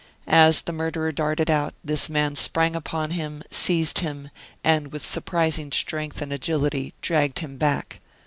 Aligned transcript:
As 0.25 0.61
the 0.61 0.73
murderer 0.73 1.11
darted 1.11 1.51
out, 1.51 1.75
this 1.83 2.09
man 2.09 2.35
sprang 2.35 2.75
upon 2.75 3.11
him, 3.11 3.43
seized 3.51 3.99
him, 3.99 4.31
and 4.63 4.91
with 4.91 5.05
surprising 5.05 5.71
strength 5.71 6.23
and 6.23 6.33
agility 6.33 6.95
dragged 7.03 7.37
him 7.37 7.57
back. 7.57 7.99